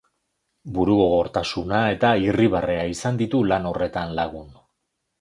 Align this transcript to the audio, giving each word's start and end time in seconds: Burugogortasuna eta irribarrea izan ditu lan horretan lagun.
Burugogortasuna 0.77 1.83
eta 1.97 2.13
irribarrea 2.31 2.89
izan 2.97 3.23
ditu 3.23 3.47
lan 3.53 3.73
horretan 3.75 4.21
lagun. 4.23 4.53